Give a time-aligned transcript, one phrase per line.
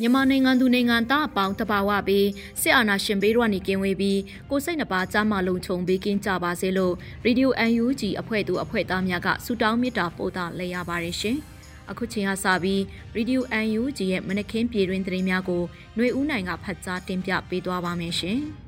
[0.00, 2.28] မြန်မာနိုင်ငံသူနိုင်ငံသားအပေါင်းတဘာဝပြီး
[2.60, 6.94] စစ်အာဏာရှင်ဘေးရွာနေကင်းဝေးပြီးကိုစိတ်နှပါကြားမှလုံခြုံပေးကင်းကြပါစေလို့
[7.26, 11.38] Radio UNG အဖွဲ့သူအဖွဲ့သားများကဆုတောင်းမေတ္တာပို့သလိုက်ရပါတယ်ရှင်။
[11.90, 12.80] အခုချိန်ကစပြီး
[13.16, 15.62] Radio UNG ရဲ့မနက်ခင်းပြည်တွင်သတင်းများကို
[15.96, 18.40] ຫນွေဦးနိုင်ကဖတ်ကြားတင်ပြပေးသွားပါမယ်ရှင်။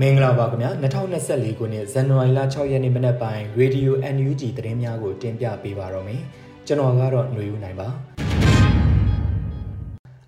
[0.00, 0.70] မင်္ဂလာပါခင်ဗျာ
[1.14, 6.20] 2024ခုနှစ်ဇန်နဝါရီလ6ရက်နေ့မနက်ပိုင်း Radio NUG သတင်းများကိုတင်ပြပေးပါတော့မယ်
[6.66, 7.88] ကျွန်တော်ကတော့ຫນွေဦးနိုင်ပါ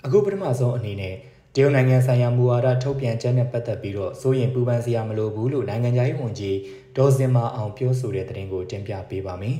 [0.05, 1.15] အခုပထမဆုံးအနေနဲ့
[1.55, 6.57] တရုတ်နိုင်ငံဆိုင်ရာမူဝါဒထုတ်ပြန်ချက်နဲ့ပတ်သက်ပြီးတော့စိုးရင်ပူပန်စရာမလိုဘူးလို့နိုင်ငံခြားရေးဝန်ကြီး
[6.97, 9.57] ဒေါ်စင်မာအောင်ပြောဆိုတဲ့သတင်းကိုတင်ပြပေးပါမယ်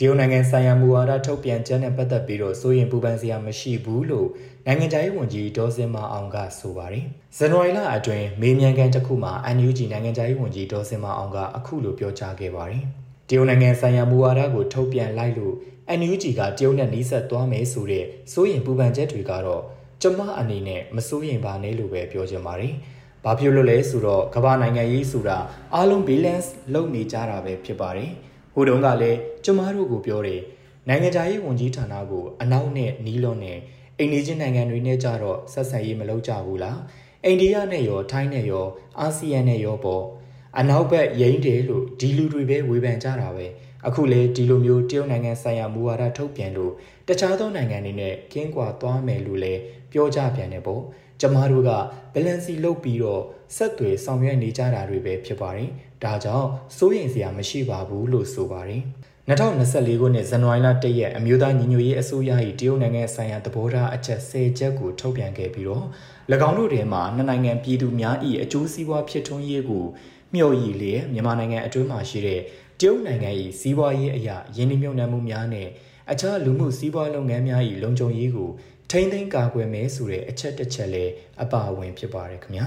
[0.00, 4.28] တရုတ်နိုင်ငံဆိုင်ရာမူဝါဒထုတ်ပြန်ချက်နဲ့ပတ်သက်ပြီးတော့စိုးရင်ပူပန်စရာမရှိဘူးလို့
[4.66, 7.04] နိုင်ငံခြားရေးဝန်ကြီးဒေါ်စင်မာအောင်ကဆိုပါတယ်။
[7.36, 12.82] ဇန်နဝါရီလအတွင်းမေးမြန်းခန်းတစ်ခုမှာ NUG နိုင်ငံခြားရေးဝန်ကြီးဒေါ်စင်မာအောင်ကအခုလိုပြောကြားခဲ့ပါတယ်။
[13.28, 15.54] တရုတ်နိုင်ငံဆိုင်ရာမူဝါဒကိုထုတ်ပြန်လိုက်လို့
[15.98, 19.62] NUG ကတရုတ်နဲ့နှီးဆက်သွားမယ်ဆိုတဲ့စိုးရင်ပူပန်ချက်တွေကတော့
[20.02, 22.74] ကျမအနေနဲ့မစိုးရင်ပါနဲ့လို့ပဲပြောချင်ပါတယ်။
[23.24, 25.38] ဘာဖြစ်လို့လဲဆိုတော့ကမ္ဘာနိုင်ငံရေးဆိုတာ
[25.74, 28.27] အားလုံး balance လုပ်နေကြတာပဲဖြစ်ပါတယ်။ဟို
[28.68, 30.42] တုန်းကလည်းကျမတို့ကိုပြောတယ်
[30.88, 33.58] နိုင်ငံခြားရေးဝန်ကြီးဌာနကိုအနောက်နဲ့နီးလွန်နဲ့
[33.98, 36.78] အိန္ဒိချင်းနိုင်ငံတွေနဲ့ကြတော့ဆက်ဆံရေးမလုပ်ကြဘူးလား
[37.24, 38.66] အိန္ဒိယနဲ့ရောထိုင်းနဲ့ရော
[39.00, 40.04] အာဆီယံနဲ့ရောပေါ့
[40.58, 43.46] အနောက်ဘက်ရိမ့်တယ်လို့ဒီလူတွေပဲဝေဖန်ကြတာပဲ
[43.86, 46.72] အခုလေဒီလိုမျိုးတရုတ်နိုင်ငံဆိုင်ရာမူဝါဒထုတ်ပြန်လို့
[47.08, 49.60] တခြားသောနိုင်ငံတွေနဲ့ကင်းကွာသွားမယ်လို့လည်း
[49.92, 50.82] ပြောကြပြန်တယ်ပေါ့
[51.20, 51.70] ကျမတို့က
[52.14, 53.22] ဘလန်စီလုပ်ပြီးတော့
[53.56, 55.70] ဆက်သွယ်ဆောင်ရွက်နေကြတာတွေပဲဖြစ်ပါတယ်။
[56.04, 58.82] ဒါကြောင့်စိုးရိမ်စရာမရှိပါဘူးလို့ဆိုပါတယ်။
[59.28, 65.84] 2024ခုနှစ်ဇန်နဝါရီလ1ရက်အမျိုးသားညီညွတ်ရေးအစိုးရ၏တရုတ်နိုင်ငံဆိုင်ရာသဘောထားအချက်10ချက်ကိုထုတ်ပြန်ခဲ့ပြီးတော့၎
[66.48, 69.84] င်းတို့ထဲမှာနှစ်နိုင်ငံပြည်သူများ၏အကျိုးစီးပွားဖြစ်ထွန်းရေးကို
[70.34, 72.40] မျှော်ရည်လျက်မြန်မာနိုင်ငံအတွင်းမှာရှိတဲ့
[72.80, 73.30] တရုတ်နိုင်ငံ၏
[73.60, 75.68] စီးပွားရေးအရာယင်းနှိမ့်မြုံနှံမှုများနဲ့
[76.12, 78.50] အခြားလူမှုစီးပွားလုပ်ငန်းများ၏လုံခြုံရေးကို
[78.90, 82.66] ထိမ့်သိမ်းကာကွယ်မယ်ဆိုတဲ့အချက်တစ်ချက်လည်းအပါအဝင်ဖြစ်ပါတယ်ခင်ဗျာ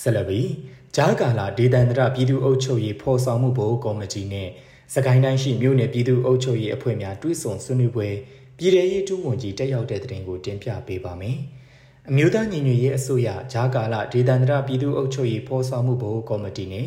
[0.00, 0.48] ဆက်လက်ပြီး
[0.96, 4.48] ဂျာကာလာဒေသန္တရပြည်သူ့အုပ်ချုပ်ရေးဖော်ဆောင်မှုဘို့ကော်မတီနဲ့
[4.94, 8.08] စကိုင်းတိုင်းရှိမြို့နယ်ပြည်သူ့အုပ်ချုပ်ရေးအဖွဲ့များတွဲဆုံဆွေးနွေးပွဲ
[8.58, 11.36] ပြည်ထရေးတူဝန်ကြီးတက်ရောက်တဲ့တဲ့တင်ကိုတင်ပြပေးပါမယ်
[12.10, 16.86] အမျိုးသားညီညွတ်ရေးအစိုးရဂျာကာလာဒေသန္တရပြည်သူ့အုပ်ချုပ်ရေးဖော်ဆောင်မှုဘို့ကော်မတီနဲ့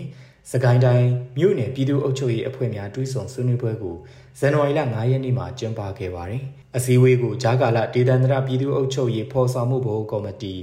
[0.51, 3.95] စကိုင်းတိုင်းမြို့နယ်ပြည်သူ့အုပ်ချုပ်ရေးအဖွဲ့များတွဲဆုံဆွေးနွေးပွဲကို
[4.39, 6.41] ဇန်နဝါရီလ9ရက်နေ့မှာကျင်းပခဲ့ပါတယ်။
[6.77, 10.55] အစည်းအဝေးကိုဂျာကာလာဒေသန္တရပြည်သူ့အုပ်ချုပ်ရေးဖော်ဆောင်မှုဘို့ကော်မတီ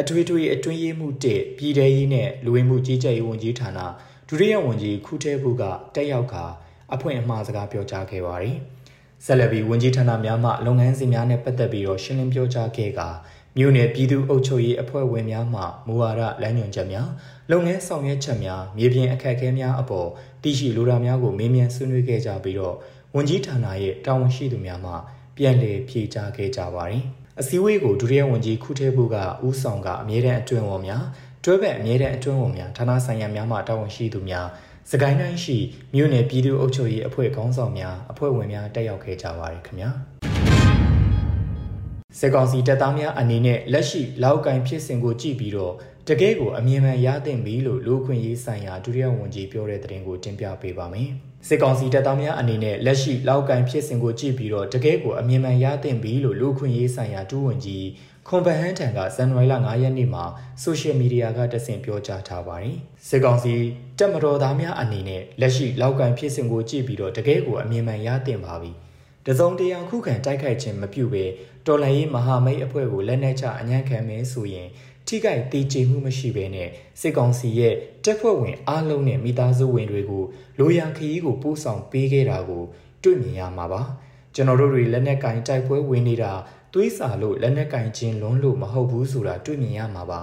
[0.00, 3.78] အထွေထွေအတွင်းရေးမှု1ပြည်ထရေးနဲ့လူဝင်မှုကြီးကြပ်ရေးဝန်ကြီးဌာန
[4.28, 5.62] ဒုတိယဝန်ကြီးခုထဲဘူးက
[5.94, 6.44] တက်ရောက်ကာ
[6.94, 8.56] အဖွင့်အမှားစကားပြောကြားခဲ့ပါတယ်။
[9.24, 13.08] ဆက်လက်ပြီးဝန်ကြီးဌာနများမှလုပ်ငန်းစဉ်များနဲ့ပတ်သက်ပြီးတော့ရှင်းလင်းပြောကြားခဲ့ကာ
[13.56, 17.08] မြို့နယ်ပြည်သူ့အုပ်ချုပ်ရေးအဖွဲ့ဝင်များမှမူဝါဒလမ်းညွှန်ချက်များ
[17.50, 20.08] လုပ်ငန်းဆောင်ရွက်ချက်များမြေပြင်အခက်အခဲများအပေါ်
[20.42, 22.76] တရှိလိုတာများကိုမေးမြန်းဆွေးနွေးခဲ့ကြပြီးတော့
[23.14, 24.92] ဝန်ကြီးဌာနရဲ့တာဝန်ရှိသူများမှ
[25.36, 27.04] ပြန်လည်ဖြေကြားခဲ့ကြပါတယ်။
[27.40, 29.16] အစည်းအဝေးကိုဒုတိယဝန်ကြီးခုထဲဘူးက
[29.46, 31.04] ဦးဆောင်ကအမြဲတမ်းအတွင်းဝန်များ
[31.44, 34.46] တွဲဘက်အမြဲတမ်းအတွင်းဝန်များဌာနဆိုင်ရာများမှတာဝန်ရှိသူများ
[34.90, 35.56] စကိုင်းတိုင်းရှိ
[35.94, 39.90] မြို့နယ်ပြည်သူ့အုပ်ချုပ်ရေးအဖွဲ့ခေါင်းဆောင်များအဖွဲ့ဝင်များတက်ရောက်ခဲ့ကြပါတယ်ခင်ဗျာ
[42.18, 45.74] စစ်ကောင်စီတပ်သားများအနေနဲ့လက်ရှိလောက်ကိုင်ဖြစ်စဉ်ကိုကြည့်ပြီးတော့
[46.08, 51.10] တကယ်ကိုအမြင်မှန်ရသင့်ပြီလို့လူခွင့်ရေးဆိုင်ရာဒုတိယဝန်ကြီးပြောတဲ့သတင်းကိုတင်ပြပေးပါမယ်။
[51.48, 57.86] စစ်ကောင်စီတပ်သားများအနေနဲ့လက်ရှိလောက်ကိုင်ဖြစ်စဉ်ကိုကြည့်ပြီးတော့တကယ်ကိုအမြင်မှန်ရသင့်ပြီလို့လူခွင့်ရေးဆိုင်ရာဒုဝန်ကြီး
[58.28, 60.24] ခွန်ပဟန်းထံကဇန်နဝါရီလ9ရက်နေ့မှာ
[60.62, 62.76] ဆိုရှယ်မီဒီယာကတဆင့်ပြောကြားထားပါတယ်။
[63.08, 63.54] စစ်ကောင်စီ
[63.98, 68.72] တပ်မတော်သားများအနေနဲ့လက်ရှိလောက်ကိုင်ဖြစ်စဉ်ကိုကြည့်ပြီးတော့တကယ်ကိုအမြင်မှန်ရသင့်ပါပြီ။
[69.26, 71.24] တစုံတရာခုခံတိုက်ခိုက်ခြင်းမပြုဘဲ
[71.66, 74.68] တော်လှန်ရေးမဟာမိတ်အဖွဲ့ကိုလက်နက်ချအညံ့ခံမယ်ဆိုရင်
[75.06, 76.68] ထိခိုက်သေးချေမှုမရှိဘဲနဲ့
[77.00, 80.24] စစ်ကောင်စီရဲ့တက်ဖွဲ့ဝင်အားလုံးနဲ့မိသားစုဝင်တွေကို
[80.58, 82.64] လိုရာခရီးကိုပို့ဆောင်ပေးခဲ့တာကို
[83.02, 83.82] တွေ့မြင်ရမှာပါ
[84.34, 86.32] ကျွန်တော်တို့တွေလက်နက်ကင်တိုက်ပွဲဝင်နေတာ
[86.72, 90.20] သွေးစာလို့လက်နက်ကင်ချင်းလွန်းလို့မဟုတ်ဘူးဆိုတာတွေ့မြင်ရမှာပါ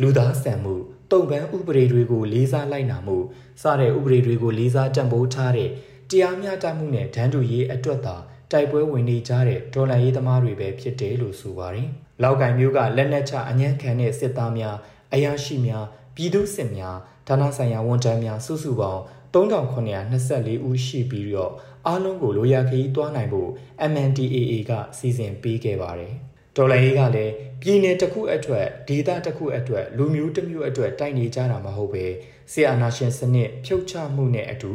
[0.00, 0.74] လူသားဆန်မှု
[1.10, 3.16] တုံပန်းဥပဒေတွေကိုလေးစားလိုက်နာမှု
[3.62, 5.70] စတဲ့ဥပဒေတွေကိုလေးစားတံပိုးထားတဲ့
[6.10, 8.16] တရားမျှတမှုနဲ့ဒန်းတူရေးအတွက်သာ
[8.52, 11.90] တိုက်ပွဲဝင်နေကြတဲ့ဒေါ်လာရေးသမားတွေပဲဖြစ်တယ်လို့ဆိုပါတယ်။
[12.22, 14.76] လောက်ကင်မျိုးကလက်နက်ချအညံ့ခံတဲ့စစ်သားများ
[15.14, 15.84] အရာရှိများ
[16.14, 16.96] ပြည်သူစစ်များ
[17.28, 19.02] ဌာနဆိုင်ရာဝန်ထမ်းများစုစုပေါင်း
[19.34, 21.52] 3924ဦးရှိပြီးတော့
[21.86, 23.50] အားလုံးကိုလိုရာခရီးသွားနိုင်ဖို့
[23.90, 26.14] MNDAA ကစီစဉ်ပေးခဲ့ပါတယ်။
[26.56, 27.32] ဒေါ်လာရေးကလည်း
[27.62, 32.04] ပြည်နယ်တစ်ခုအတွက်ဒေသတစ်ခုအတွက်လူမျိုးတစ်မျိုးအတွက်တိုက်နေကြတာမဟုတ်ပဲ
[32.52, 34.72] ဆီအာနာရှင်စနစ်ဖြုတ်ချမှုနဲ့အတူ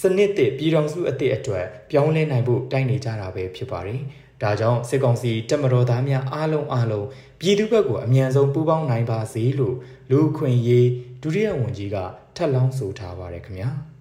[0.00, 4.02] စနစ်တစ်ပြည်တော်စုအသစ်အတွက်ပြောင်းလဲနိုင်ဖို့တိုက်နေကြတာပဲဖြစ်ပါတယ်။
[4.42, 7.06] ဒါကြောင့်စစ်ကောင်စီတက်မတော်သားများအားလုံးအားလုံး
[7.40, 9.76] ပြည်သူ့ဘက်ကိုအမြန်ဆုံးပူးပေါင်းနိုင်ပါစေလို့
[10.10, 10.88] လူခွင့်ရေး
[11.22, 11.96] ဒုတိယဝန်ကြီးက
[12.36, 13.70] ထပ်လောင်းဆိုထားပါတယ်ခင်ဗျာ။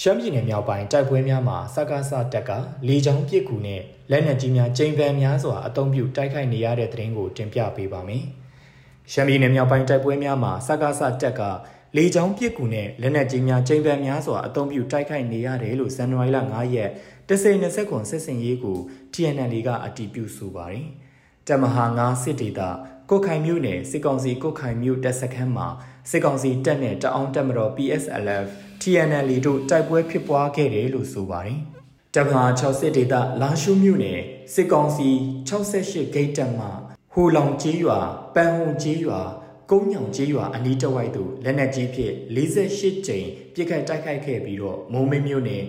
[0.00, 2.50] ရှမ်းပြည်နယ်မြောက်ပိုင်းတိုက်ပွဲများမှာစကားစတက်က
[2.88, 8.24] လေကြောင်းပစ်ကူနဲ့လက်နက်ကြီးများကျိန်ပန်များစွာအုံပြုတိုက်ခိုက်နေရတဲ့တဲ့ရင်ကိုတင်ပြပေးပါမယ်။
[9.12, 11.42] ရှမ်းပြည်နယ်မြောက်ပိုင်းတိုက်ပွဲများမှာစကားစတက်က
[11.96, 16.90] လေကြောင်းပစ်ကူနဲ့လက်နက်ကြီးများကျိန်ပန်များစွာအုံပြုတိုက်ခိုက်နေရတယ်လို့ဇန်နဝါရီလ9ရက်
[17.28, 18.78] 10-20ခွန်စစ်စင်ရေးကို
[19.14, 20.86] TNL ကအတည်ပြုဆိုပါတယ်။
[21.48, 22.60] တမဟာ9စစ်ဒေသ
[23.10, 25.68] ကိုခိုင်မြို့နယ်စစ်ကောင်စီကိုခိုင်မြို့တပ်စခန်းမှာ
[26.10, 28.46] စစ်ကောင်စီတပ်နဲ့တအောင်တပ်မတော် PSLF
[28.80, 31.58] TNL တို့တိုက်ပွဲဖြစ်ပွားခဲ့တယ်လို့ဆိုပါတယ်။
[32.14, 34.20] တမဟာ60ဒေသလာရှုမြို့နယ်
[34.54, 35.08] စစ်ကောင်စီ
[35.48, 36.66] 68ဂိတ်တပ်မှ
[37.12, 37.98] ဟိုလောင်ကြီးရွာ
[38.34, 39.20] ပန်းဟုံကြီးရွာ
[39.70, 45.64] ကုန်းညောင်ကြီးရွာအနီးတစ်ဝိုက်သို့လက်နက်ကြီးဖြင့်48ကြိမ်ပစ်ခတ်တိုက်ခိုက်ခဲ့ပြီးတော့မုံမင်းမြို့နယ်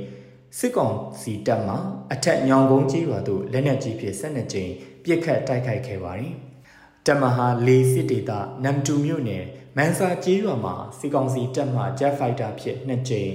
[0.58, 1.76] စစ်ကောင်စီတပ်မှ
[2.14, 4.72] အထက်ညောင်ကုန်းကြီးရွာသို့လက်နက်ကြီးဖြင့်12ကြိမ်
[5.04, 6.34] ပစ်ခတ်တိုက်ခိုက်ခဲ့ပါတယ်။
[7.06, 8.32] တမဟာ၄စစ်ဒေသ
[8.64, 9.44] နမ်တူမြို့နယ်
[9.78, 13.32] မန်စာကျေးရွာမှာစီကောင်စီတပ်မှ Jet Fighter ဖြစ်2ကြိမ်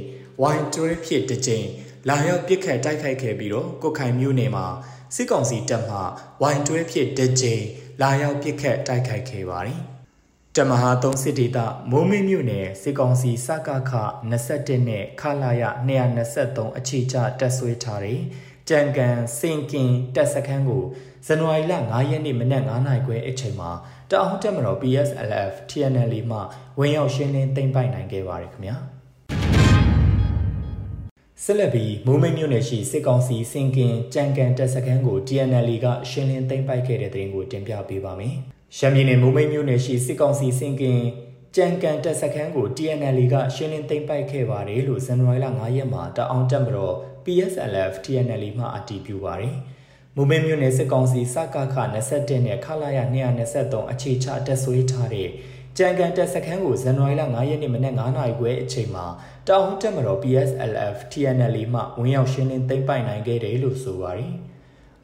[0.54, 1.66] Y12 ဖြစ်1ကြိမ်
[2.08, 4.66] လာရောက်ပစ်ခတ်တိုက်ခိုက်ခဲ့ပြီးတော့ကိုခိုင်မြို့နယ်မှာ
[5.14, 5.98] စစ်ကောင်စီတပ်မှ
[6.52, 7.64] Y12 ဖြစ်1ကြိမ်
[8.00, 9.80] လာရောက်ပစ်ခတ်တိုက်ခိုက်ခဲ့ပါတယ်။
[10.56, 11.58] တမဟာ3စစ်ဒေသ
[11.90, 13.92] မိုးမင်းမြို့နယ်စစ်ကောင်စီစကခ
[14.40, 15.62] 21နဲ့ခလာရ
[16.20, 18.20] 223အခြေချတက်ဆွေးထားတဲ့
[18.68, 20.84] ကြံကန်စင်ကင်တက်စခန်းကို
[21.26, 23.70] ဇန်နဝါရီလ9ရက်နေ့မနက်9:00နာရီခွဲအချိန်မှာ
[24.10, 26.38] တအောင်တက်မတော် PSLF TNL မှ
[26.78, 28.76] ဝင်ရောက်ရှင်းလင်းသိမ်းပိုက်နိုင်ခဲ့ပါတယ်ခင်ဗျာ
[31.44, 38.36] ဆက်လက်ပြီးမူမိတ်မြို့နယ်ရှိစစ်ကောင်စီစင်ကင်ကြံကန်တပ်စခန်းကို TNL ကရှင်းလင်းသိမ်းပိုက်ခဲ့တဲ့တဲ့ရင်ကိုတင်ပြပေးပါမယ်။
[38.76, 41.00] ရှမ်းပြည်နယ်မူမိတ်မြို့နယ်ရှိစစ်ကောင်စီစင်ကင်
[41.56, 46.94] ကြံကန်တပ်စခန်းကို TNL ကရှင်းလင်းသိမ်းပိုက်ခဲ့ပါတယ်လို့ဇန်နဝါရီလ9ရက်မှာတအောင်တက်မတော်
[47.24, 49.54] PSLF TNL မှအတည်ပြုပါတယ်။
[50.16, 51.76] မူမင်းမြို့နယ်စစ်ကောင်စီစကခ
[52.06, 52.98] 21နဲ့ခလာရ
[53.44, 55.28] 223အခြေချတက်ဆွေးထားတဲ့
[55.78, 59.06] ကြံကန်တက်စခန်းကိုဇန်နဝါရီလ9ရက်နေ့မနက်9နာရီခွဲအချိန်မှာ
[59.48, 64.32] တောင်တက်မတော် PSLF TNL မှဝင်ရောက်ရှင်းလင်းသိမ်းပိုက်နိုင်ခဲ့တယ်လို့ဆိုပါတယ်။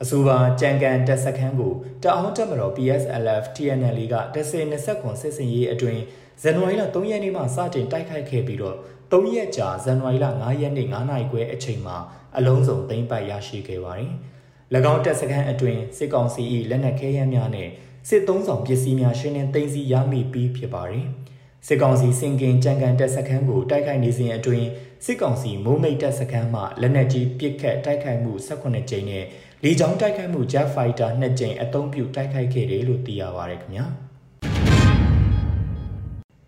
[0.03, 1.73] အဆိုပါကြံကန်တက်စခန်းကို
[2.03, 6.03] တောင်တက်မတော် PSLF TNL က10 20ခွန်စစ်စင်ရေးအတွင်း
[6.43, 8.77] ဇန်နဝါရီလ3ရက်နေ့မှစတင်တိုက်ခိုက်ခဲ့ပြီးတော့
[9.13, 11.97] 3ရက်ကြာဇန်နဝါရီလ9ရက်နေ့9နာရီခွဲအချိန်မှာ
[12.37, 14.13] အလုံးစုံသိမ်းပိုက်ရရှိခဲ့ပါတယ်။၎
[14.93, 17.71] င်းတပ်စခန်းအတွင်းစစ်ကောင်စီ၏လက်နက်ခဲယမ်းများနှင့်
[18.09, 21.07] စစ်သုံးဆောင်ပစ္စည်းများရှင်းလင်းသိမ်းဆည်းရမိပြီးဖြစ်ပါသည်
[21.67, 24.69] စစ်ကောင်စီစင်ကင်ကြံကန်တပ်စခန်းကိုတိုက်ခိုက်နေစဉ်အတွင်း
[25.05, 29.25] စစ်ကောင်စီမိုးမိတ်တပ်စခန်းမှလက်နက်ကြီးပစ်ခတ်တိုက်ခိုက်မှု18ကြိမ်နဲ့
[29.65, 33.85] လေကြောင်းတိုက်ခိုက်မှု Jet Fighter 2ကြိမ်အသုံးပြုတိုက်ခိုက်ခဲ့တယ်လို့သိရပါရခင်ဗျာ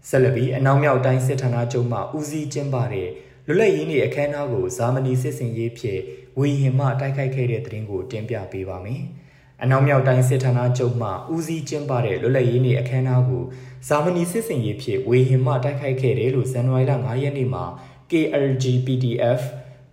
[0.08, 3.08] ဆက်လက်ပြီးအနောက်မြောက်တိုင်းစစ်ဌာနချုပ်မှဦးစီးကျင်းပတဲ့
[3.46, 6.00] လွတ်လပ်ရေးနေ့အခမ်းအနားကိုဇာမနီစစ်စင်ရေးဖြင့်
[6.38, 9.02] ဝီဟင်မှတိုက်ခိုက်ခဲ့တဲ့သတင်းကိုတင်ပြပေးပါမယ်။
[9.62, 13.44] အနောက်မြောက်တိုင်းစစ်ဌာနချုပ်မှဦးစီးကျင်းပတဲ့လွတ်လပ်ရေးနေ့အခမ်းအနားကို
[13.88, 17.64] ဇာမနီစစ်စင်ရေးဖြင့်ဝီဟင်မှတိုက်ခိုက်ခဲ့တယ်လို့ဇန်နဝါရီလ9ရက်နေ့မှာ
[18.10, 19.40] KLG PDF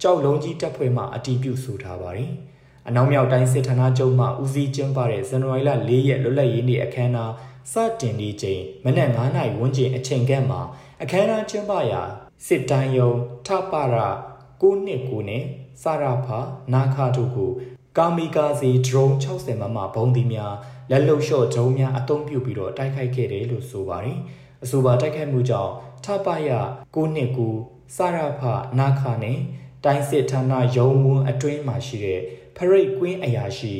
[0.01, 2.31] ကြောက်လုံးကြီးတပ်ဖွဲ့မှအတည်ပြုဆိုထားပါတယ်။
[2.87, 7.31] အနောက်မြောက်တိုင်းစစ်ဌာနချုပ်မှဦးစီးကျင်းပတဲ့ဇန်နဝါရီလ4ရက်လွတ်လပ်ရေးနေ့အခမ်းအနား
[7.71, 10.61] စတင်နေချိန်မနက်9:00နာရီဝန်းကျင်အချိန်ကမှာ
[11.01, 12.01] အခမ်းအနားကျင်းပရာ
[12.47, 13.11] စစ်တိုင်းယုံ
[13.45, 13.95] ထပရ
[14.61, 15.43] 9နှစ်9နဲ့
[15.83, 16.39] စရဖာ
[16.73, 17.51] နာခါတို့ကို
[17.97, 20.53] ကာမီကာစီဒရုန်း60မမဘုံဒီများ
[20.91, 24.17] လက်လုံလျှော့ဒရုန်းများအသုံးပြုပြီးတော့တိုက်ခိုက်ခဲ့တယ်လို့ဆိုပါတယ်။
[24.63, 25.71] အဆိုပါတိုက်ခိုက်မှုကြောင့်
[26.03, 26.49] ထပရ
[26.95, 29.37] 9နှစ်9စရဖာနာခါနဲ့
[29.83, 32.21] တိုင်းစစ်ဌာနရုံးဝန်းအတွင်းမှာရှိတဲ့
[32.57, 33.73] ဖရိတ်ကွင်းအရာရှိ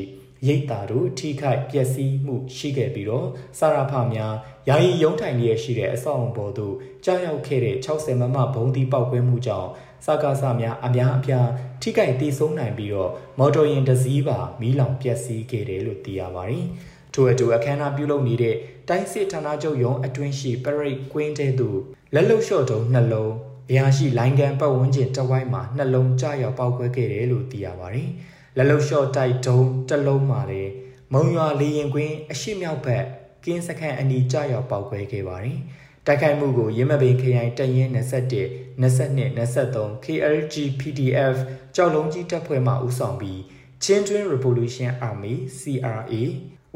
[0.46, 3.28] ရိတ်တာတို့ထိခိုက်ပျက်စီးမှုရှိခဲ့ပြီးတော့
[3.58, 4.34] စာရဖများ
[4.68, 9.68] ယာယီရုံးထိုင်လျက်ရှိတဲ့အဆောက်အုံပေါ်သို့ကြားရောက်ခဲ့တဲ့60မမဘုံဒီပောက်ကွဲမှုကြောင့်
[10.04, 11.48] စကားစများအများအပြား
[11.82, 16.64] ထိခိုက်ဒေဆုံးနိုင်ပြီးတော့မော်တော်ယာဉ်တစ်စီးပါမီးလောင်ပျက်စီးခဲ့တယ်လို့သိရပါတယ်။
[17.12, 18.56] ထထို့အတူအခမ်းအနားပြုလုပ်နေတဲ့
[18.88, 21.78] တိုင်းစစ်ဌာနချုပ်ရုံးအတွင်းရှိပရိတ်ကွင်းတဲသို့
[22.14, 23.32] လက်လုံလျှော့တုံးနှလုံး
[23.70, 28.10] အရာရှိလိုင်းကန်ပတ်ဝန်းကျင်တဝိုက်မှာနှလုံးကျရောက်ပေါက်ကွဲခဲ့တယ်လို့သိရပါတယ်။
[28.56, 30.72] လက်လုံလျှော့တိုက်တုံးတစ်လုံးမှာလည်း
[31.12, 33.04] မုံရွာလေရင်ကွင်းအရှိမြောက်ဘက်
[33.44, 35.58] ကင်းစခန်းအနီးကျရောက်ပေါက်ကွဲခဲ့ပါတယ်။
[36.06, 41.36] တိုက်ခိုက်မှုကိုရင်းမပင်ခရိုင်တရင်21 22 23 KLG PDF
[41.76, 43.40] ကြောက်လုံးကြီးတပ်ဖွဲ့မှဦးဆောင်ပြီး
[43.84, 46.22] Children Revolution Army CRA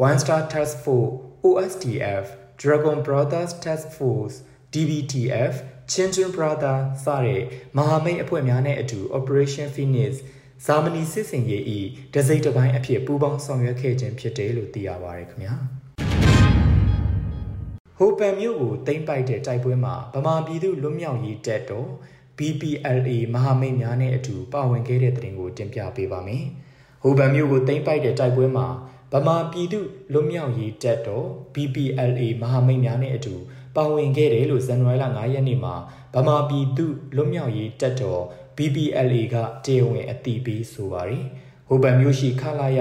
[0.06, 1.14] One Star Task Force
[1.46, 2.24] OSTF
[2.62, 4.36] Dragon Brothers Task Force
[4.72, 5.54] DBTF
[5.92, 7.42] Children Brother စတဲ့
[7.76, 10.10] မဟာမိတ်အဖွဲ့များနဲ့အတူ Operation Phoenix
[10.66, 11.78] ဇာမနီစစ်စင်ရေးဤ
[12.14, 15.54] တစိမ့်တစ်ပိုင်းအဖြစ်ပူးပေါင်းဆောင်ရွက်ခဲ့ခြင်းဖြစ်တယ်လို့သိရပါတယ်ခင်ဗျာ
[17.98, 21.88] ဟိုပန်မြို့ကိုတိမ့်ပိုက်တဲ့တိုက်ပွဲမှာဗမာပြည်သူလွတ်မြောက်ရေးတပ်တော်
[22.38, 26.44] BPLA မဟာမိတ်များနဲ့အတူပါဝင်ခဲ့တဲ့တဲ့တင်ကိုတင်ပြပေးပါမယ်။
[27.02, 28.66] ဟိုပန်မြို့ကိုတိမ့်ပိုက်တဲ့တိုက်ပွဲမှာ
[29.12, 29.78] ဗမာပြည်သူ
[30.12, 33.34] လွတ်မြောက်ရေးတပ်တော် BPLA မဟာမိတ်များနဲ့အတူ
[33.76, 35.74] ပါဝင်ခဲ့တယ်လို့ဇန်နဝါရီလ9ရက်နေ့မှာ
[36.14, 36.86] ဗမာပြည်သူ
[37.16, 38.22] လွတ်မြောက်ရေးတပ်တော်
[38.60, 41.24] BPLA ကတရားဝင်အသိပေးဆိုပါတယ်။
[41.68, 42.80] ဟိုပန်မြို့ရှိခလာရ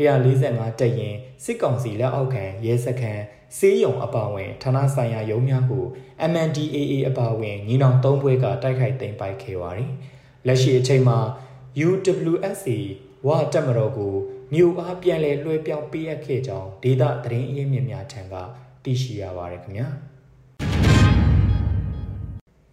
[0.00, 3.22] 145တပ်ရင်စစ်ကောင်စီလက်အောက်ခံရဲစခန်း
[3.58, 5.84] စေးရုံအပါဝင်ဌာနဆိုင်ရာရုံးများကို
[6.30, 9.90] MNDAA အပါဝင်ညီနောင်သုံးဘွဲကတိုက်ခိုက်သိမ်းပိုက်ခဲ့ပါတယ်။
[10.46, 11.18] လက်ရှိအချိန်မှာ
[11.86, 12.78] UWSA
[13.26, 14.14] ဝါတက်မတော်ကို
[14.52, 18.34] မြို့အားပြန်လည်လွှဲပြောင်းပေးအပ်ခဲ့ကြောင်းဒေသသတင်းအရင်းမြစ်များထံက
[18.84, 19.88] သိရှိရပါတယ်ခင်ဗျာ။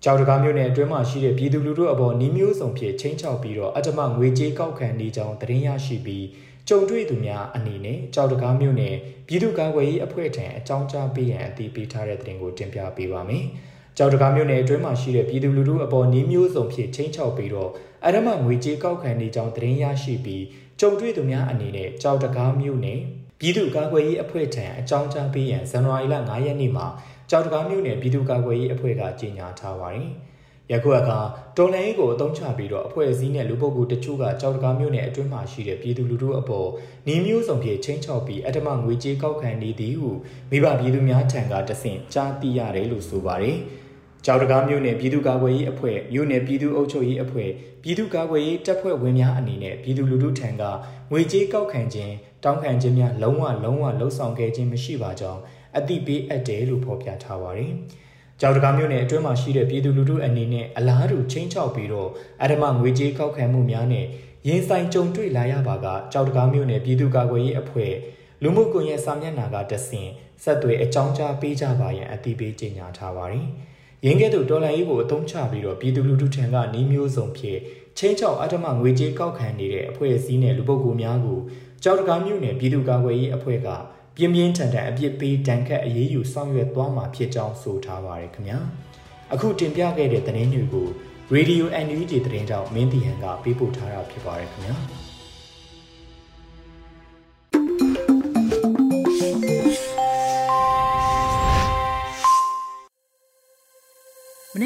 [0.04, 6.26] ကြောက်တကားမြို့နယ်အတွင်းမှာရှိတဲ့ပြည်သူလူထုအပေါ်နှီးမျိုးစုံဖြင့်ချင်းချောက်ပြီးတော့အထမငွေကြေးကောက်ခံနေကြောင်းသတင်းရရှိပြီး
[6.70, 8.96] ကြုံတွေ့သူများအနေနဲ့ကြောက်တကားမြို့နယ်
[9.28, 13.46] ပြည်သူ့ကာကွယ်ရေးအဖွဲ့ထံအကြောင်းကြားပေးရန်အတည်ပြုထားတဲ့သတင်းကိုတင်ပြပေးပါမယ်။
[13.98, 17.72] ကြောက်တကားမြို့နယ်အတွင်းမှာရှိတဲ့ပြည်သူလူထုအပေါ်နှီးမျိုးစုံဖြင့်ချင်းချောက်ပြီးတော့
[18.06, 20.44] အထမငွေကြေးကောက်ခံနေကြောင်းသတင်းရရှိပြီး
[20.80, 23.00] ကြုံတွေ့သူများအနေနဲ့ကြောက်တကားမြို့နယ်
[23.40, 26.88] ပြည်သူ့ကာကွယ်ရေးအဖွဲ့ထံအကြောင်းကြားပေးရန်ဇန်နဝါရီလ9ရက်နေ့မှာ
[27.30, 30.10] ကြောက်တကားမြို့နယ်ပြည်သူ့ကာကွယ်ရေးအဖွဲ့ကကြေညာထားပါတယ်။
[30.72, 31.20] ယခုအခါ
[31.58, 36.70] တော်လိုင်းကိုအုံချပြီးတော့အဖွဲ့အစည်းနဲ့လူပုဂ္ဂိုလ်တချို့ကကြောက်တကားမြို့နယ်အတွင်းမှာရှိတဲ့ပြည်သူလူထုအပေါ်
[37.08, 40.12] နှီးမျိုးစုံဖြင့်ချင်းချောက်ပြီးအထမငွေကြေးကောက်ခံနေသည်ဟု
[40.52, 43.58] မိဘပြည်သူများထံကတဆင့်ကြားသိရတယ်လို့ဆိုပါတယ်။
[44.26, 47.50] ကြောက်တကားမြို့နယ်ပြည်သူ့ကာကွယ်ရေးအဖွဲ့မြို့နယ်ပြည်သူ့အုပ်ချုပ်ရေးအဖွဲ့
[47.84, 50.64] ပြည်သူ့ကာကွယ်ရေးတပ်ဖွဲ့ဝင်များအနေနဲ့ပြည်သူလူထုထံက
[51.12, 55.42] ငွေကြေးကောက်ခံခြင်းတောင်းခံခြင်းများလုံးဝလုံးဝလှုံ့ဆော်ခဲ့ခြင်းမရှိပါကြောင်း
[55.78, 57.72] အသိပေးအပ်တယ်လို့ဖော်ပြထားပါတယ်။
[58.42, 62.10] ကြောက်တကားမြို့နယ်အတွင်းမှာရှိတဲ့ပြည်သူလူထုအနေနဲ့အလားတူချင်းချောက်ပြီးတော့
[62.44, 64.06] အဓမ္မငွေကြေးကောက်ခံမှုများနဲ့
[64.48, 67.94] ရင်ဆိုင်ကြုံတွေ့လာရပါကကြောက်တကားမြို့နယ်ပြည်သူ့ကာကွယ်ရေးအဖွဲ့
[68.44, 70.10] လူမှုကွန်ရက်စာမျက်နှာကတဆင့်
[70.44, 73.48] ဆက်သွယ်အကြောင်းကြားပေးကြပါရန်အသိပေးကြေညာထားပါတယ်။
[74.06, 77.60] ရင်းကဲ့သို့ဒေါ်လာရေးကိုအသုံးချပြီးတော့ပြည်သူလူထုထံကနှီးမျိုးစုံဖြင့်
[77.98, 81.40] ချင်းချောက်အဓမ္မငွေကြေးကောက်ခံနေတဲ့အဖွဲ့အစည်းနဲ့လူပုဂ္ဂိုလ်များကို
[81.84, 83.68] ကြောက်တကားမြို့နယ်ပြည်သူ့ကာကွယ်ရေးအဖွဲ့က
[84.18, 88.60] ပြင်းပြင်းထန်ထန်အပြစ်ပေးတန်ခတ်အရေးယူဆောင်ရွက်သွားမှာဖြစ်ကြောင်းဆိုထားပါရခင်ဗျာ
[89.34, 90.88] အခုတင်ပြခဲ့တဲ့သတင်းတွေကို
[91.36, 94.76] Radio NUG သတင်းတောက်မင်းတီဟန်ကပေးပို့ထားတာဖြစ်ပါတယ်ခင်ဗျာ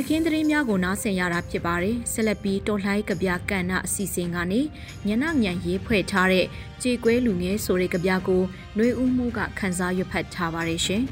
[0.10, 4.62] ခင်းသတင်းများကိုနားဆင်ရတာဖြစ်ပါတယ်ဆက်လက်ပြီးတော်လှိုင်းကဗျာကဏ္ဍအစီအစဉ်ကနေ
[5.08, 6.46] ညနညံရေးဖွဲ့ထားတဲ့
[6.82, 8.42] ကြေကွဲလူငယ်ဆိုတဲ့ကဗျာကို
[8.76, 11.04] ຫນွေဦးမှုကခန်းစားရွတ်ဖတ်ထားပါတယ်ရှင်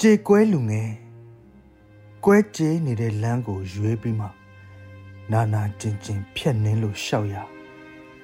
[0.00, 0.90] ကြေကွဲလူငယ်
[2.24, 4.28] ကွဲကြေးနေတဲ့လမ်းကိုရွေးပြီးမှ
[5.32, 7.36] နာနာကျင်ကျင်ဖြက်နှင်းလို့ရှောက်ရ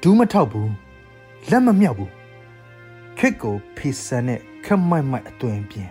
[0.03, 0.73] ဒူးမထောက်ဘူး
[1.51, 2.18] လက်မမြောက်ဘူး
[3.19, 5.91] ခစ်ကိုဖီဆန်နဲ့ခက်မိုက်မိုက်အသွင်ပြင်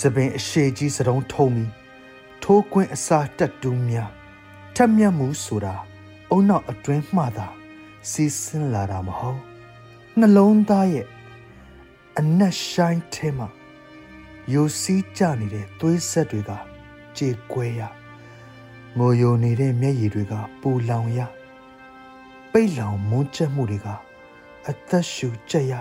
[0.00, 1.72] စပင်အရှိကြီးစတုံးထုံးပြီး
[2.42, 4.10] ထိုးကွင်းအစာတက်တူးများ
[4.74, 5.74] ထက်မြက်မှုဆိုတာ
[6.30, 7.46] အုံနောက်အတွင်းမှသာ
[8.10, 9.40] စီးဆင်းလာတာမဟုတ်
[10.18, 11.06] နှလုံးသားရဲ့
[12.18, 13.48] အနက်ရှိုင်းထဲမှာ
[14.52, 16.50] ယိုစီးကြနေတဲ့သွေးဆက်တွေက
[17.16, 17.80] ကြေကွဲရ
[18.98, 21.20] ငိုယိုနေတဲ့မျက်ရည်တွေကပူလောင်ရ
[22.52, 23.88] ပိတ်လောင်မွန်းချက်မှုတွေက
[24.68, 25.74] အသက်ရှူကြက်ရ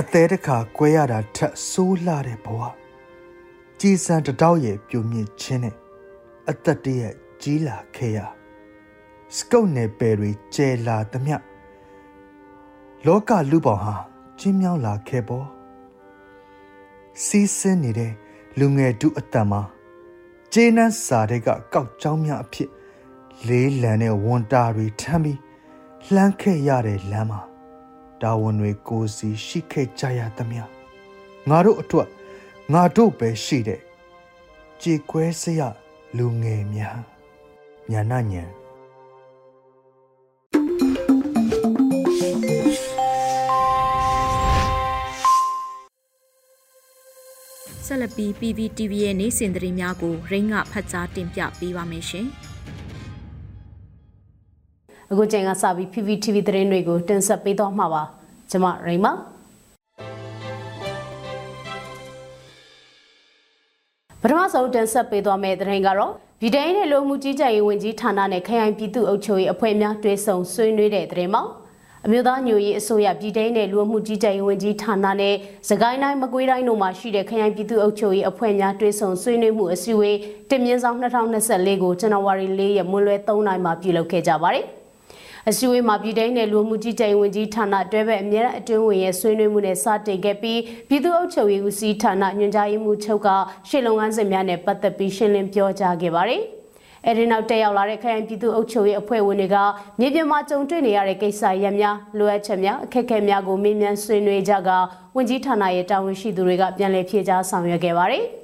[0.00, 2.60] အသေးတခါကွဲရတာထက်ဆိုးလာတဲ့ဘဝ
[3.80, 5.76] ကြည်စံတတောက်ရဲ့ပြုံမြင့်ခြင်းနဲ့
[6.50, 8.18] အသက်တရဲ့ကြီးလာခဲ့ရ
[9.36, 11.36] စကုတ်နယ်ပယ်တွေကျဲလာသမျှ
[13.06, 13.96] လောကလူပေါင်းဟာ
[14.38, 15.46] ကျင်းမြောင်းလာခဲ့ပေါ်
[17.24, 18.12] စီးဆင်းနေတဲ့
[18.58, 19.62] လူငယ်တုအတန်မှာ
[20.52, 22.70] ဂျေနန်းစာတွေကကောက်ကြောင်းများအဖြစ်
[23.48, 25.38] လေးလံတဲ့ဝန်တာတွေထမ်းပြီး
[26.12, 27.49] လှမ်းခဲ့ရတဲ့လမ်းမှာ
[28.22, 30.62] တာဝန်တွေကိုစီရှိခဲ့ကြရသမျှ
[31.48, 32.08] ငါတို့အတွက်
[32.72, 33.80] ငါတို့ပဲရှိတဲ့
[34.82, 35.60] ကြေ क्वे စရ
[36.16, 36.98] လူငယ်များ
[37.90, 38.44] ညာနာညာ
[47.86, 52.28] ဆက်လက်ပြီး PVTV ရဲ့နေ့စဉ်သတင်းများကိုရင်းကဖတ်ကြားတင်ပြပေးပါမယ်ရှင်။
[55.12, 58.02] အခုချိန်ကစပြီး PPTV သတင်းတွေကိုတင်ဆက်ပေးတော့မှာပါ။
[58.50, 59.06] ကျွန်မရိမ
[64.22, 66.12] ပထမဆုံးတင်ဆက်ပေးသွားမယ့်သတင်းကတော့
[66.42, 71.42] ဗီဒိန်နဲ့လူမှုကြီးကြပ်ရေးဝန်ကြီးဌာနနဲ့ခရိုင်ပြည်သူ့အုပ်ချုပ်ရေးအဖွဲ့များတွဲဆုံဆွေးနွေးတဲ့သတင်းမှာ
[72.06, 75.34] အမျိုးသားညွရေးအစိုးရပြည်ထောင်နဲ့လူမှုကြီးကြပ်ရေးဝန်ကြီးဌာနနဲ့
[75.68, 80.16] စကိုင်းတိုင်းမကွေးတိုင်းတို့မှာရှိတဲ့ခရိုင်ပြည်သူ့အုပ်ချုပ်ရေးအဖွဲ့များတွဲဆုံဆွေးနွေးမှုအစည်းအဝေး
[80.50, 84.66] တင်မြင့်ဆောင်2024ကိုဇန်နဝါရီ၄ရက်မွန်းလွဲ3နိုင်မှာပြုလုပ်ခဲ့ကြပါတယ်။
[85.48, 93.28] အစည်းအဝေးမှာပြည်ထောင်နဲ့လူမှုကြီးကြပ်ရေးဝန်ကြီးဌာနတွဲဘက်အမြဲတမ်းအတွင်းဝင်ရဲ့ဆွေးနွေးမှုနဲ့စတင်ခဲ့ပြီးပြည်သူ့အုပ်ချုပ်ရေးဦးစီးဌာနညွှန်ကြားရေးမှူးချုပ်က
[93.68, 96.42] ရှေ့လုပ်ငန်းစဉ်များနဲ့ပတ်သက်ပြီးရှင်းလင်းပြောကြားခဲ့ပါတယ်။
[97.06, 99.56] အဲဒီနောက်တက်ရောက်လာတဲ့ခရိုင်ပြည်သူ့အုပ်ချုပ်ရေးအဖွဲ့ဝင်တွေက
[100.00, 104.70] မြေပြင်မှာကြုံတွေ့နေရတဲ့ကိစ္စရပ်များလိုအပ်ချက်များအခက်အခဲများကိုမေးမြန်းဆွေးနွေးကြက
[105.16, 108.24] ဝန်ကြီးဌာနရဲ့တာဝန်ရှိသူတွေကပြန်လည်ဖြေကြားဆောင်ရွက်ခဲ့ပါတယ်။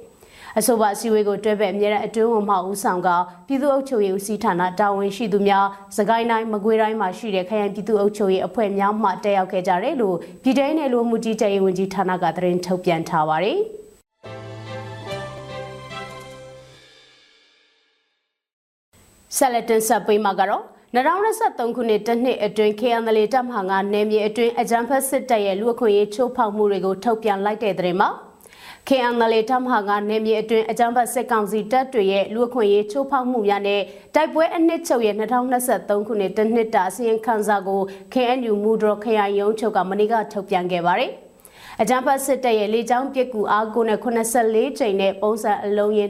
[0.59, 3.09] အဆိုပါအစည်းအဝေးကိုတွဲဘက်အမြဲတမ်းအတွင်းဝန်မှဦးဆောင်က
[3.47, 5.65] ပြည်သူ့အုပ်ချုပ်ရေးဦးစီးဌာနတာဝန်ရှိသူများ
[5.97, 13.59] စကိုင်းတိုင်းမကွေးတိုင်းမှာရှိတဲ့ခရိုင်ပြည်သူ့အုပ်ချုပ်ရေးအဖွဲ့များမှတက်ရောက်ခဲ့ကြတယ်လို့ပြည်ထောင်နယ်လူမှုကြီးကြပ်ရေးဝန်ကြီးဌာနကသတင်းထုတ်ပြန်ထားပါတယ်။
[19.37, 20.63] ဆက်လက်တင်ဆက်ပေးမှာကတော့
[20.95, 28.09] 2023ခုနှစ်တနှစ်အတွင်း KNL တပ်မဟာငါနယ်မြေအတွင်းအကြမ်းဖက်စစ်တပ်ရဲ့လူအခွင့်အရေးချိုးဖောက်မှုတွေကိုထုတ်ပြန်လိုက်တဲ့တဲ့မှာ
[28.89, 33.81] KNL တပ်မဟာငါနယ်မြေအတွင်းအကြမ်းဖက်စစ်ကောင်စီတပ်တွေရဲ့လူအခွင့်အရေးချိုးဖောက်မှုများနဲ့
[34.15, 35.15] တိုက်ပွဲအနှစ်ချုပ်ရဲ့
[35.61, 37.81] 2023ခုနှစ်တနှစ်တာအစည်းအဝေးခန်းစာကို
[38.13, 41.11] KNU မူဒရခရိုင်ရုံးချုပ်ကမနေ့ကထုတ်ပြန်ခဲ့ပါတယ်။
[41.81, 46.09] အကြမ်းဖက်စစ်တပ်ရဲ့လေကြောင်းပစ်ကူအားကိုနဲ့84ချိန်နဲ့ပုံစံအလုံးရင်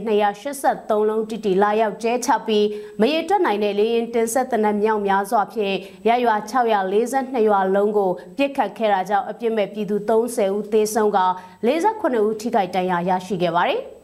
[0.50, 2.66] 283လုံးတီတီလာရောက်ကျဲချပြီး
[3.02, 5.76] မရေတွက်နိုင်တဲ့လေရင်တင်ဆက်တဲ့မြောက်များစွာဖြင့်
[6.08, 11.20] ရရွာ642ရွာလုံးကိုပစ်ခတ်ခဲ့တာကြောင့်အပြစ်မဲ့ပြည်သူ30ဦးသေဆုံးက
[11.68, 13.82] 48ဦးထိခိုက်ဒဏ်ရာရရှိခဲ့ပါတယ်။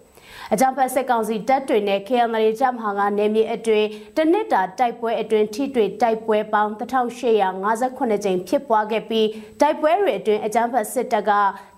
[0.51, 3.87] အကြမ်းဖက်စစ်ကောင်စီတပ်တွေနဲ့ KNL တပ်မဟာကနေမြေအတွင်း
[4.17, 9.27] တနစ်တာတိုက်ပွဲအတွင်းထိတွေ့တိုက်ပွဲပေါင်း1858ကြိမ်ဖြစ်ပွားခဲ့ပြီး
[9.61, 11.31] တိုက်ပွဲတွေအတွင်းအကြမ်းဖက်စစ်တပ်က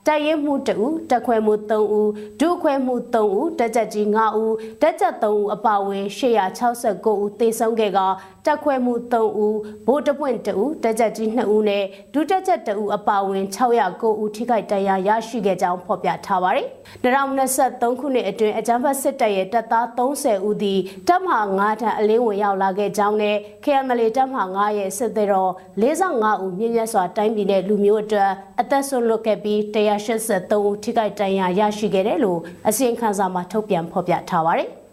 [0.08, 2.10] တိုက်ရင်မှု2ဦးတက်ခွဲမှု3ဦး
[2.42, 8.00] ဒုခွဲမှု3ဦးတက်ကြကြီး5ဦးတက်ကြ3ဦးအပါအဝင်869ဦးသေဆုံးခဲ့က
[8.46, 16.68] တက်ခွဲမှု3ဦးဗိုလ်တပွင့်2ဦးတက်ကြကြီး2ဦးနဲ့ဒုတက်ကြ2ဦးအပါအဝင်609ဦးထိခိုက်ဒဏ်ရာရရှိခဲ့ကြောင်းဖော်ပြထားပါတယ်။
[17.04, 28.32] 2023ခုနှစ်အတွင်းအကြမ်းဖက်စစ်တပ်ရဲ့တပ်သား30ဦးသည်တပ်မဟာ9ထံအလင်းဝင်ရောက်လာခဲ့ကြောင်းနဲ့ KML တပ်မဟာ9ရဲ့စစ်သည်တော်45ဦးမြင့်မြတ်စွာတိုင်းပြည်နဲ့လူမျိုးအတွက်
[28.62, 34.70] အသက်ဆုံးလွတ်ခဲ့ပြီးတရား183ဦးထိခိုက်ဒဏ်ရာရရှိခဲ့တယ်လို့အစီရင်ခံစာမှာထုတ်ပြန်ဖော်ပြထားပါတယ်။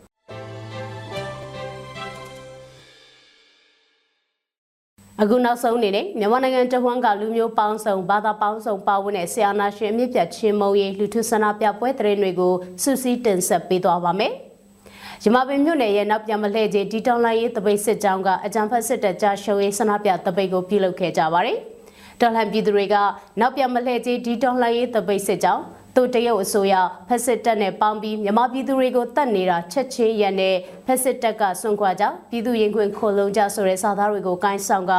[5.24, 14.32] အခုနောက်ဆုံးအနေနဲ့မြန်မာနိုင်ငံတဝန်းကလူမျိုးပေါင်းစုံဘာသာပေါင်းစုံပါဝင်တဲ့ဆရာနာရှင်အမြင့်ပြတ်ချင်းမုံရေးလူထုဆန္ဒပြပွဲသတင်းတွေကိုစုစည်းတင်ဆက်ပေးသွားပါမယ်။
[15.24, 21.58] ရမပင်မြို့နယ်ရဲ့နောက်ပြန်မလှည့်ခြင်းဒီတောင်လိုင်းရေးတပိတ်စစ်ကြောင်းကအကြံဖက်စစ်တပ်ကြားရှုံးရေးဆန္ဒပြတပိတ်ကိုပြုလုပ်ခဲ့ကြပါတယ်။
[22.20, 22.96] တော်လှန်ပြည်သူတွေက
[23.40, 25.62] နောက်ပြန်မလှည့်ကြီးဒီတော်လှန်ရေးတပိတ်စစ်ကြောင်း
[25.96, 26.74] သူတရုတ်အစိုးရ
[27.08, 34.92] ဖက်စစ်တပ်နဲ့ပေါင်းပြီးမြန်မာပြည်သူတွေကိုတတ်နေတာချက်ချင်းရန်နဲ့ဖက်စစ်တပ်ကစွန့်ခွာကြပြည်သူရင်ခွင်ခိုလုံကြဆိုတဲ့စာသားတွေကိုကိုင်းဆောင်က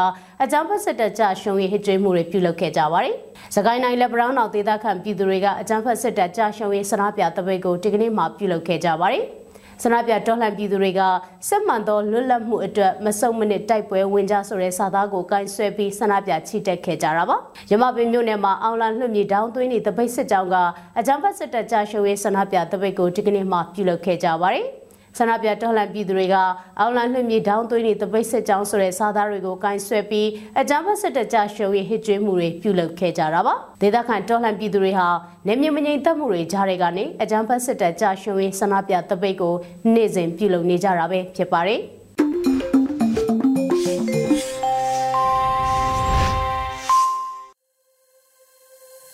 [0.44, 3.16] အကြောင်းဖက်စစ်တပ်ကြရှုံးရေးဟစ်ကြွေးမှုတွေပြုလုပ်ခဲ့ကြပါတယ်။
[3.56, 9.26] စကိုင်းတိုင်းလက်ပရောင်းတော်ဒေသခံပြည်သူတွေကအကြောင်းဖက်စစ်တပ်ကြရှုံးရေးဆန္ဒပြတပိတ်ကိုဒီကနေ့မှပြုလုပ်ခဲ့ကြပါတယ်။
[9.84, 11.02] ဆန္ဒပြတော်လှန်ပြည်သူတွေက
[11.48, 17.38] စစ်မှန်သောလွတ်လပ်မှုအတွက်မစုံမနစ်တိုက်ပွဲဝင်ကြဆိုတဲ့စာသားကိုကင်ဆွဲပြီးဆန္ဒပြချီတက်ခဲ့ကြတာပါ
[17.72, 20.56] ရမပင်မြို့နယ်မှာအောင်လန်လွှတ်မြေတောင်းသွင်းနေတပိတ်စစ်ကြောင်းက
[20.98, 24.83] အကြမ်းဖက်စစ်တပ်ကြရှုံးရေးဆန္ဒပြတပိတ်ကိုဒီကနေ့မှပြုလုပ်ခဲ့ကြပါတယ်
[25.18, 26.36] ဆန္ဒပြတော်လှန်ပြည်သူတွေက
[26.80, 30.28] အောက်လန်လွှင့်မြေတောင်းသွင်းနေတပိတ်စစ်ကြောင်းဆိုတဲ့စားသားတွေကိုကင်ဆွဲပြီး
[30.60, 35.08] အကြမ်းဖက်စစ်တပ်ကြရှုံးရေးဟစ်ကြွေးမှုတွေပြုလုပ်ခဲ့ကြတာပါဒေသခံတော်လှန်ပြည်သူတွေဟာ
[35.48, 39.56] နေမြင့်မငိမ်သက်မှုတွေကြားတွေကနေအကြမ်းဖက်စစ်တပ်ကြရှုံးရေးဆန္ဒပြတပိတ်ကို
[39.94, 41.80] နေ့စဉ်ပြုလုပ်နေကြတာပဲဖြစ်ပါတယ်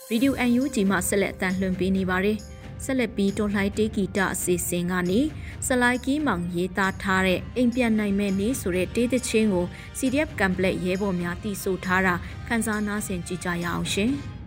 [0.09, 2.39] ဗီဒီယို UNG မှာဆက်လက်အသံလွှင့်ပေးနေပါတယ်။
[2.83, 5.19] ဆက်လက်ပြီးတော်လှိုင်းတေးဂီတအစီအစဉ်ကနေ
[5.67, 9.65] စလိုက်ကီးမောင်ရေးသားထားတဲ့အိမ်ပြန်နိုင်မဲ့နေ့ဆိုတဲ့တေးသချင်းကို
[9.97, 12.15] CDF ကမ်ပလက်ရဲဘော်များတည်ဆိုထားတာ
[12.47, 14.13] ခန်းစားနားဆင်ကြကြရအောင်ရှင်။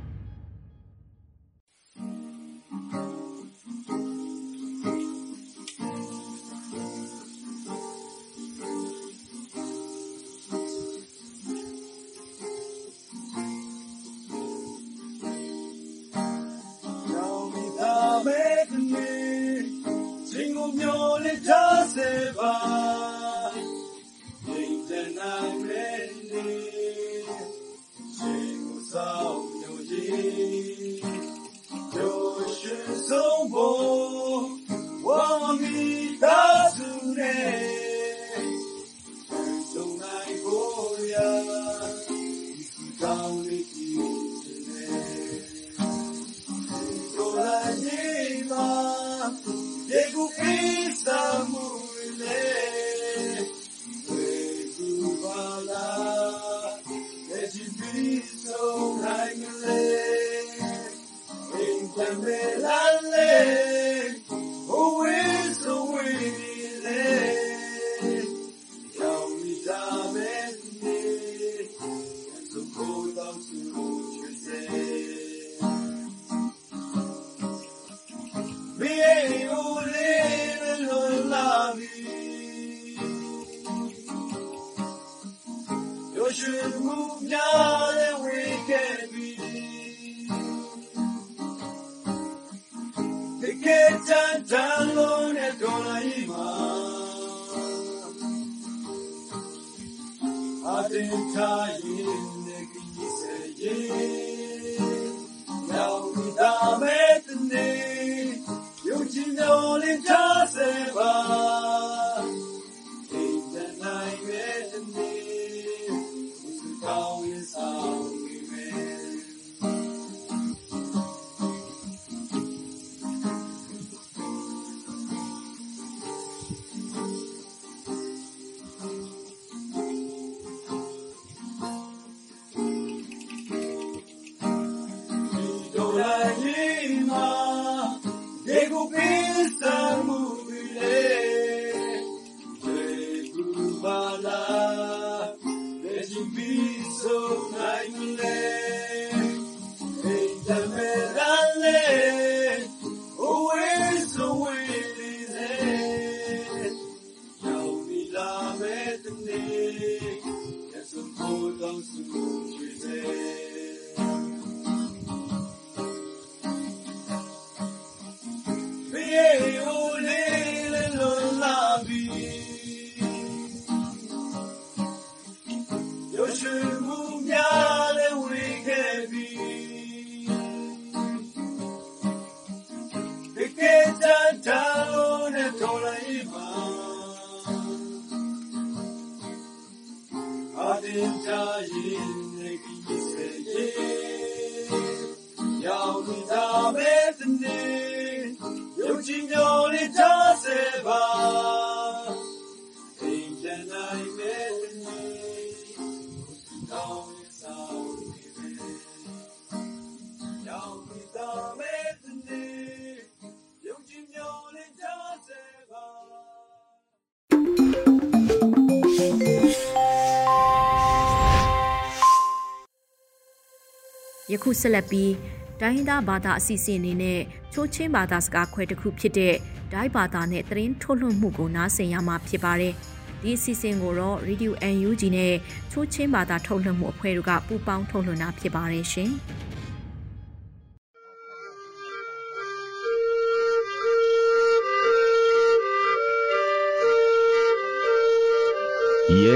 [224.61, 225.13] ဆက်လက်ပြီး
[225.61, 227.21] တိုင်းသားဘာသာအစီအစဉ်အနေနဲ့
[227.53, 229.35] ချိုးချင်းဘာသာစကားခွဲတစ်ခုဖြစ်တဲ့
[229.73, 232.75] ဒိုင်းဘာသာနဲ့သတင်းထုတ်လွှင့်မှုကိုနားဆင်ရမှာဖြစ်ပါတယ်။
[233.23, 235.35] ဒီအစီအစဉ်ကိုတော့ Radio UNG နဲ့
[235.73, 239.11] ချိုးချင်းဘာသာထုတ်လွှင့်မှုအဖွဲ့တို့ကပူးပေါင်းထုတ်လွှင့်တာဖြစ်ပါတယ်ရှင်။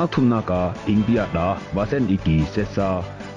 [0.00, 1.46] อักทุมนากาอิงเดียดา
[1.76, 2.88] วาเซนอีกีเซซา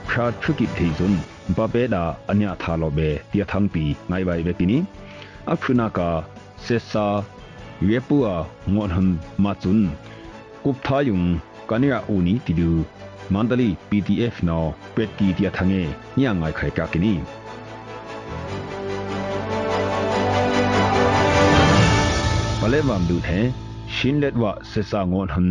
[0.08, 1.14] พราทริกิเทซุน
[1.56, 4.78] บาเบดาอัญญาทาโลเบเตียทังปีไงไบเบปินี
[5.50, 6.10] อักทุนากา
[6.64, 7.06] เซซา
[7.86, 8.26] เวปัว
[8.74, 9.08] งอนหัน
[9.44, 9.80] มาจุน
[10.64, 11.22] กุปทายุง
[11.70, 12.72] กันิยาอูนีติดู
[13.34, 14.60] มันตลี PDF นอ
[14.94, 15.74] เป็ดกีเตียทังเง
[16.16, 17.14] เนี่ยไงไขกากินีบาเลวัมดูเฮชินเล็ดว่าเซซางอนหันกันิมขุดอูติลูลคุงอีอีนอทังอักปราหัวกักินี
[22.65, 23.39] ပလဲမမ်ဒူဟဲ
[23.95, 25.51] ရှင်းလက်ဝဆက်ဆာငွန်ဟန်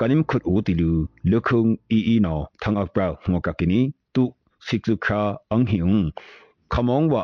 [0.00, 0.90] ကနိမ်ခုတ်ဦးတီလူ
[1.30, 3.80] လုခုံအီအီနော်ထန်အပရာငေါကကီနီ
[4.14, 4.24] တု
[4.66, 5.94] စိကစုခါအန်ဟီုံ
[6.72, 7.14] ခမောင်ဝ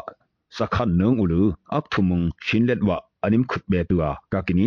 [0.57, 1.43] စခန်နုံဦးလူ
[1.75, 2.91] အခထုမုံရှင်းလက်ဝ
[3.25, 4.67] အနိမ်ခုတ်ဘဲတူအာကကီနီ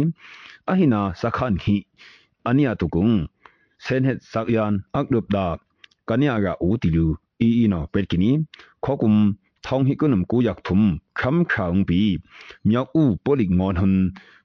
[0.69, 1.75] အဟိနာစခန်ဟီ
[2.47, 3.07] အနိယတုကုံ
[3.85, 5.45] ဆန်ဟက်စက်ယန်အခလုပဒါ
[6.09, 7.05] ကနိယာကဦးတီလူ
[7.41, 8.31] အီအီနော်ပက်ကီနီ
[8.83, 9.19] ခောကုမ်
[9.65, 10.87] ထောင်ဟိကုနမ်ကိုယက်ထုမ်
[11.19, 12.01] ခမ်ခေါင်ပီ
[12.69, 13.95] မြောက်ဦးပိုလိငွန်ဟွန်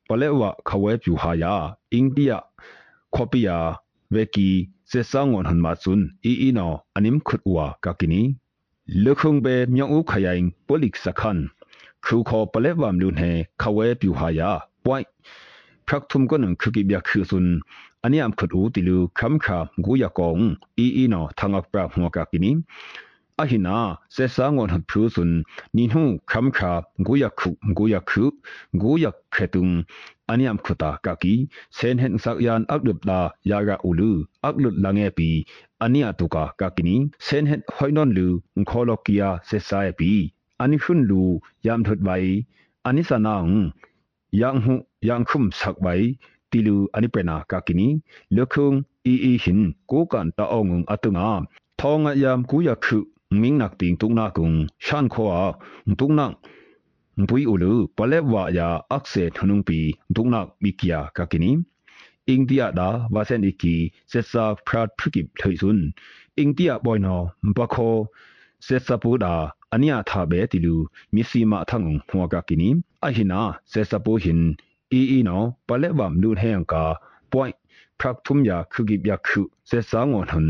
[0.10, 1.54] วายผิวหายา
[1.94, 2.34] อิงเดีย
[3.16, 3.58] ခေါပီယာ
[4.14, 4.50] ဝေကီ
[4.90, 8.22] စေဆောင်ဝန်ဟန်မဆွန်အီအီနောအနိမ်ခွတ်ဝါကကီနီ
[9.04, 11.40] လခုံဘေမြောက်ဦးခရိုင်ပိုလိကစခန်
[12.06, 13.24] ครูขอปะเลวามลุนเฮ
[13.62, 14.52] ขะเวปิวหายา
[14.84, 15.02] ป่วย
[15.88, 17.46] พรักทุมก็นึงคือกิบยาคือสุน
[18.02, 20.40] อันนี้อำขุดอูติลูคำขากูยากอง
[20.78, 22.52] อีอีนอทางอักปราหัวกากินี
[23.41, 23.79] အဟိနာ
[24.15, 25.33] ဆက်ဆာငွန်ဟတ်ဖရူဆွန်
[25.77, 26.73] နိဟုခမ်ခါ
[27.07, 28.25] ဂူယခုဂူယခု
[28.81, 29.69] ဂူယခေတုံ
[30.31, 31.35] အနိယမ်ခတာကကီ
[31.77, 34.11] ဆန်ဟန်ဆက်ယန်အက်ဒပ်လာယာဂါအူလူ
[34.45, 35.31] အက်လုလငယ်ပီ
[35.85, 38.27] အနိယတုကာကကီနီဆန်ဟန်ဟွိုင်နွန်လူ
[38.71, 40.13] ခေါလောကီယာဆက်ဆာယပီ
[40.63, 41.23] အနိခွန်းလူ
[41.67, 42.33] ယမ်ထွတ်ဝိုင်
[42.87, 43.53] အနိစနာင
[44.41, 44.75] ယန်ဟု
[45.09, 46.07] ယန်ခုမ်ဆက်ဝိုင်
[46.51, 47.89] တီလူအနိပနာကကီနီ
[48.37, 48.69] လခုံ
[49.07, 51.29] အီအီဟင်ကိုကန်တာအောင်အတုငါ
[51.81, 52.99] ထောငယမ်ကူယခု
[53.31, 55.47] ming nak ting tung na kung shan kho a
[55.99, 56.33] tung nak
[57.29, 59.79] pui ulu pale wa ya akse thunung pi
[60.15, 61.51] tung nak mi kya ka kini
[62.35, 63.75] india da wa sen iki
[64.11, 65.79] se sa prat phikip thui sun
[66.45, 67.17] india boy no
[67.57, 67.91] ba kho
[68.67, 69.35] se sa pu da
[69.75, 70.75] ania tha be ti lu
[71.15, 72.69] mi si ma thang hwa ka kini
[73.07, 73.41] a hina
[73.73, 74.41] se sa pu hin
[74.99, 75.39] i i no
[75.69, 76.85] pale wa mlu he ka
[77.33, 77.57] point
[78.01, 80.49] phak thum ya khugip ya khu se sa ngon hun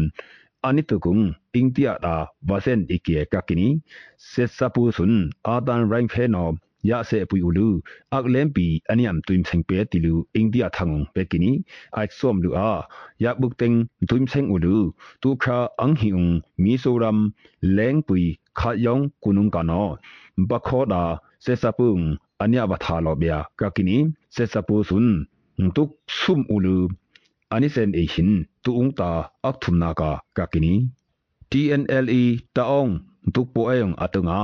[0.68, 1.24] anitugung
[1.58, 2.14] ingtia da
[2.48, 3.68] basen ikie kakini
[4.30, 5.14] sessapu sun
[5.54, 6.44] adan rank phe no
[6.88, 7.68] ya se pui ulu
[8.16, 11.52] aklem pi aniam tuim seng pe tilu india thang pekini
[11.98, 12.72] ai som lu a
[13.22, 13.76] ya buk teng
[14.08, 14.76] tuim seng ulu
[15.22, 16.30] tu kha ang hiung
[16.62, 17.18] mizoram
[17.76, 18.24] leng pui
[18.58, 19.84] kha yong kunung kano
[20.48, 21.02] ba kho da
[21.44, 22.02] sessapung
[22.42, 23.98] anya ba tha lo bya kakini
[24.34, 25.08] sessapu sun
[25.76, 26.76] tuk sum ulu
[27.54, 28.32] anisen e hin
[28.64, 29.10] tuung ta
[29.48, 30.74] ak thumna ka kakini
[31.50, 32.22] TNLE
[32.56, 32.92] taong
[33.34, 34.40] tukpo ayong atunga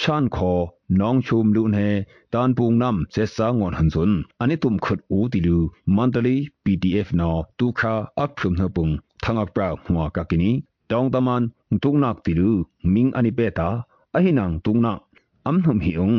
[0.00, 0.54] shan kho
[0.98, 1.88] nong chum lu ne
[2.32, 4.12] tan pung nam se sa ngon han sun
[4.42, 5.56] ani tum khut u ti lu
[5.96, 10.52] mandali PDF no tu kha ak phum na pung thangak pra hwa kakini
[10.90, 11.42] dong taman
[11.82, 12.50] tung nak ti lu
[12.92, 13.68] ming ani pe ta
[14.16, 15.00] ahinang tung nak
[15.48, 16.18] am hum hi ung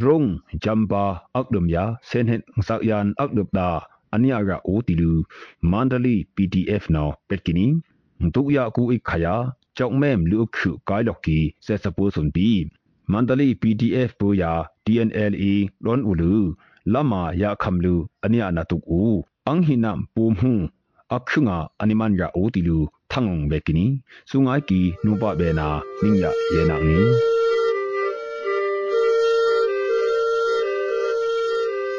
[0.00, 0.26] drong
[0.62, 1.04] jamba
[1.38, 3.68] ak dum ya sen hen sak yan ak dup da
[4.14, 5.12] အနိယာကအိုတီလူ
[5.70, 7.66] မန္တလေး PDF နော်ပက်ကီနီ
[8.34, 9.34] ဒုရကူအိခယာ
[9.76, 12.48] ကြောက်မဲမလူခုကိုင်လော်ကီဆက်စပိုးစွန်ပီ
[13.12, 14.52] မန္တလေး PDF ပူယာ
[14.84, 15.44] DNLA
[15.84, 16.32] လွန်ဦးလူ
[16.92, 17.94] လမယာခမ်လူ
[18.24, 19.00] အနိယာနာတုကူ
[19.46, 20.52] အန်ဟိနမ်ပူမှု
[21.14, 22.78] အခုငါအနိမန်ရာအိုတီလူ
[23.10, 23.86] ထငုံဘက်ကီနီ
[24.30, 25.68] စုငိုင်းကီနုပဘေနာ
[26.02, 27.31] နင်းရယေနာနီ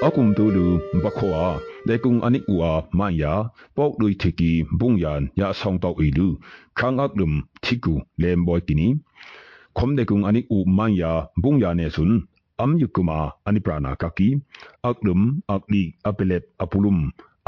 [0.07, 0.65] akum tu lu
[1.03, 1.45] bakhoa
[1.87, 3.33] de kung ani uwa maya
[3.75, 6.27] pok lui thiki bungyan ya song tau ilu
[6.79, 8.87] khang ak lum thiku lem boy kini
[9.77, 11.11] khom de kung ani u maya
[11.41, 12.11] bungya ne sun
[12.63, 14.29] am yukuma ani prana kaki
[14.89, 15.21] aklum
[15.55, 16.99] akli apelep apulum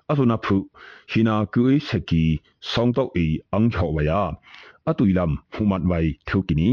[2.71, 4.21] ဆောင်းတော့အီအန်ချောဝယာ
[4.89, 6.69] အတူလမ်ဖူမတ်ဝိုင်ထုကိနီ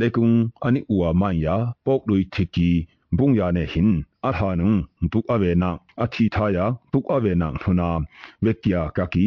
[0.00, 0.28] ဒေကုံ
[0.64, 2.70] အနိဥဝမန်ယာပေါကလွိတိကီ
[3.18, 3.90] ဘုံယာနေဟင်
[4.26, 4.72] အထာနုံ
[5.12, 5.70] တုအဝေနာ
[6.02, 7.88] အတိထာယာတုအဝေနာထုနာ
[8.44, 9.26] ဝက်ကီယာကကီ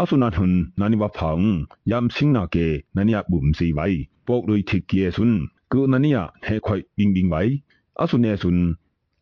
[0.00, 1.44] အဆုနာထွန်နာနိဝဖောင်
[1.90, 5.38] ယမ်စင်းနာကေနနိယဘုံစီဝိုင်ပေါကလွိတိကီယေဆွန်း
[5.72, 7.52] ကုနနိယဟေခွိုင်ဘင်းဘင်းဝိုင်
[8.02, 8.64] အဆုနေဆွန်း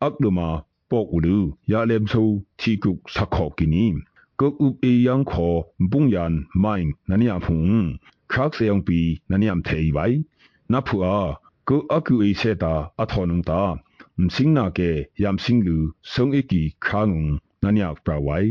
[0.05, 0.49] အကဒမာ
[0.91, 1.37] ပေါကူလူ
[1.71, 2.23] ယာလမ်ဆူ
[2.61, 3.87] သီကုစခောကီနီ
[4.41, 5.55] ကုတ်ဥအေယန်ခော
[5.91, 7.81] ပုန်ယန်မိုင်းနနီယဖုန်
[8.33, 10.19] ခရက်ဆေယံပီနနီယမ်သေးဘိုင်
[10.73, 11.19] နဖူအာ
[11.69, 13.63] ကုအကူအေဆေတာအထောနုံတာ
[14.21, 14.91] မစင်းနာကေ
[15.23, 15.77] ယမ်စင်းလူ
[16.13, 17.25] ဆုံအကီခါငုံ
[17.63, 18.51] နနီယပရဝိုင်